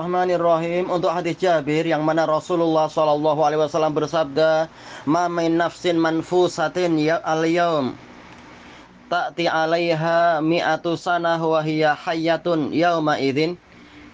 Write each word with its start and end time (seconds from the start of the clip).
Bismillahirrahmanirrahim 0.00 0.88
untuk 0.88 1.12
hadis 1.12 1.36
Jabir 1.36 1.84
yang 1.84 2.00
mana 2.08 2.24
Rasulullah 2.24 2.88
Shallallahu 2.88 3.36
Alaihi 3.44 3.60
Wasallam 3.60 3.92
bersabda, 3.92 4.72
"Ma 5.04 5.28
min 5.28 5.60
nafsin 5.60 6.00
manfusatin 6.00 6.96
ya 6.96 7.20
al 7.20 7.44
yaum 7.44 7.92
ta'ti 9.12 9.44
'alaiha 9.44 10.40
mi'atu 10.40 10.96
sanah 10.96 11.36
wa 11.36 11.60
hiya 11.60 11.92
hayyatun 11.92 12.72
yauma 12.72 13.20
idzin." 13.20 13.60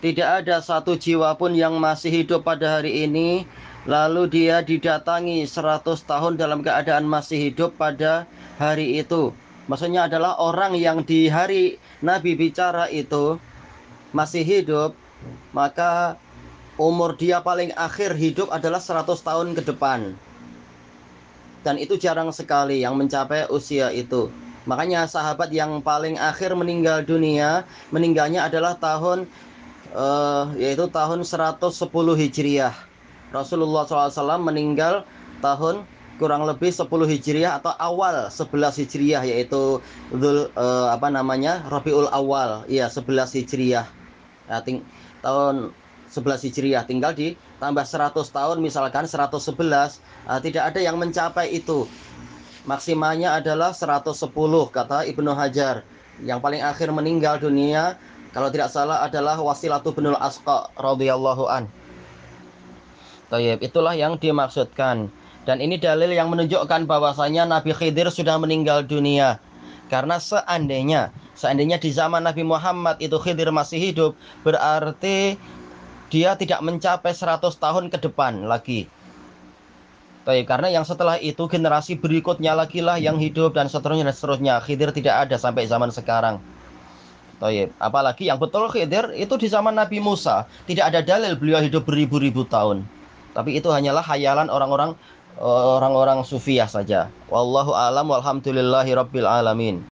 Tidak 0.03 0.27
ada 0.27 0.59
satu 0.59 0.99
jiwa 0.99 1.39
pun 1.39 1.55
yang 1.55 1.79
masih 1.79 2.11
hidup 2.11 2.43
pada 2.43 2.83
hari 2.83 3.07
ini 3.07 3.47
lalu 3.87 4.27
dia 4.27 4.67
didatangi 4.67 5.47
100 5.47 5.87
tahun 6.03 6.35
dalam 6.35 6.67
keadaan 6.67 7.07
masih 7.07 7.55
hidup 7.55 7.79
pada 7.79 8.27
hari 8.59 8.99
itu. 8.99 9.31
Maksudnya 9.71 10.11
adalah 10.11 10.35
orang 10.43 10.75
yang 10.75 11.07
di 11.07 11.31
hari 11.31 11.79
Nabi 12.03 12.35
bicara 12.35 12.91
itu 12.91 13.39
masih 14.11 14.43
hidup 14.43 15.06
maka 15.53 16.21
umur 16.77 17.17
dia 17.17 17.41
paling 17.41 17.73
akhir 17.73 18.17
hidup 18.17 18.53
adalah 18.53 18.81
100 18.81 19.09
tahun 19.21 19.49
ke 19.57 19.63
depan. 19.65 20.13
Dan 21.65 21.83
itu 21.83 21.99
jarang 21.99 22.31
sekali 22.31 22.85
yang 22.85 22.95
mencapai 22.95 23.51
usia 23.51 23.91
itu. 23.91 24.31
Makanya 24.67 25.07
sahabat 25.07 25.51
yang 25.51 25.83
paling 25.83 26.19
akhir 26.19 26.55
meninggal 26.55 27.03
dunia, 27.03 27.67
meninggalnya 27.95 28.47
adalah 28.47 28.75
tahun 28.79 29.27
uh, 29.95 30.51
yaitu 30.59 30.87
tahun 30.91 31.23
110 31.23 31.63
Hijriah. 31.95 32.75
Rasulullah 33.35 33.87
SAW 33.87 34.43
meninggal 34.43 35.03
tahun 35.43 35.87
kurang 36.17 36.49
lebih 36.49 36.73
10 36.73 36.89
Hijriah 36.89 37.61
atau 37.61 37.73
awal 37.79 38.33
11 38.33 38.81
Hijriah 38.83 39.23
yaitu 39.27 39.79
Dhul, 40.11 40.51
uh, 40.57 40.89
apa 40.91 41.13
namanya 41.13 41.63
Rabiul 41.69 42.09
Awal, 42.11 42.67
ya 42.71 42.89
11 42.89 43.37
Hijriah. 43.43 43.87
Ya, 44.47 44.63
ting 44.63 44.87
tahun 45.23 45.75
11 46.07 46.47
Hijriah 46.47 46.87
tinggal 46.87 47.13
ditambah 47.19 47.83
100 47.83 48.15
tahun 48.15 48.57
misalkan 48.63 49.11
111 49.11 49.43
uh, 49.43 49.91
eh, 50.31 50.41
tidak 50.41 50.63
ada 50.71 50.79
yang 50.79 50.97
mencapai 51.03 51.51
itu 51.51 51.91
maksimalnya 52.63 53.35
adalah 53.35 53.75
110 53.75 54.15
kata 54.71 55.03
Ibnu 55.11 55.31
Hajar 55.35 55.83
yang 56.23 56.39
paling 56.39 56.63
akhir 56.63 56.95
meninggal 56.95 57.43
dunia 57.43 57.99
kalau 58.37 58.53
tidak 58.53 58.69
salah 58.69 59.01
adalah 59.01 59.41
Wasilatu 59.41 59.97
binul 59.97 60.21
Asqa 60.21 60.69
radhiyallahu 60.77 61.49
an. 61.49 61.73
Tayyib, 63.33 63.65
itulah 63.65 63.97
yang 63.97 64.21
dimaksudkan. 64.21 65.09
Dan 65.49 65.57
ini 65.65 65.81
dalil 65.81 66.13
yang 66.13 66.29
menunjukkan 66.29 66.85
bahwasanya 66.85 67.49
Nabi 67.49 67.73
Khidir 67.73 68.13
sudah 68.13 68.37
meninggal 68.37 68.85
dunia. 68.85 69.41
Karena 69.89 70.21
seandainya 70.21 71.17
Seandainya 71.37 71.77
di 71.77 71.93
zaman 71.93 72.25
Nabi 72.25 72.43
Muhammad 72.43 72.97
itu 72.99 73.21
Khidir 73.21 73.53
masih 73.53 73.77
hidup, 73.77 74.13
berarti 74.41 75.37
dia 76.09 76.33
tidak 76.35 76.65
mencapai 76.65 77.13
100 77.13 77.45
tahun 77.61 77.93
ke 77.93 78.01
depan 78.09 78.49
lagi. 78.49 78.89
Tapi 80.27 80.43
karena 80.43 80.73
yang 80.73 80.83
setelah 80.83 81.23
itu 81.23 81.47
generasi 81.47 81.95
berikutnya 81.95 82.51
lagi 82.57 82.83
lah 82.83 82.99
yang 82.99 83.15
hidup 83.15 83.55
dan 83.55 83.71
seterusnya 83.71 84.11
dan 84.11 84.17
seterusnya. 84.17 84.55
Khidir 84.59 84.91
tidak 84.91 85.29
ada 85.29 85.39
sampai 85.39 85.71
zaman 85.71 85.95
sekarang. 85.95 86.43
Taib. 87.39 87.71
Apalagi 87.79 88.27
yang 88.27 88.41
betul 88.41 88.67
Khidir 88.73 89.13
itu 89.15 89.37
di 89.39 89.47
zaman 89.47 89.77
Nabi 89.77 90.03
Musa. 90.03 90.49
Tidak 90.67 90.83
ada 90.83 91.05
dalil 91.05 91.39
beliau 91.39 91.63
hidup 91.63 91.87
beribu-ribu 91.87 92.43
tahun. 92.49 92.83
Tapi 93.37 93.61
itu 93.61 93.69
hanyalah 93.69 94.03
hayalan 94.03 94.49
orang-orang 94.49 94.97
orang-orang 95.39 96.25
sufiah 96.25 96.67
saja. 96.67 97.13
Wallahu 97.29 97.77
alam 97.77 98.09
walhamdulillahi 98.09 98.97
rabbil 98.97 99.29
alamin. 99.29 99.85